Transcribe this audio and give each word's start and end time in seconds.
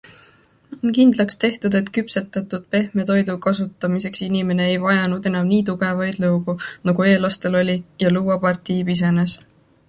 On 0.85 0.93
kindlaks 0.97 1.35
tehtud, 1.41 1.75
et 1.79 1.91
küpsetatud 1.97 2.65
pehme 2.75 3.05
toidu 3.09 3.35
kasutamiseks 3.47 4.23
inimene 4.29 4.67
ei 4.71 4.79
vajanud 4.87 5.29
enam 5.33 5.53
nii 5.53 5.67
tugevaid 5.69 6.19
lõugu, 6.25 6.57
nagu 6.91 7.07
eellastel 7.11 7.61
oli 7.61 7.77
ja 8.07 8.15
lõuapartii 8.17 8.81
pisenes. 8.91 9.39